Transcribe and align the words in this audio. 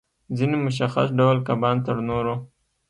ځینې 0.37 0.57
مشخص 0.65 1.07
ډول 1.19 1.37
کبان 1.47 1.77
تر 1.85 1.97
نورو 2.09 2.35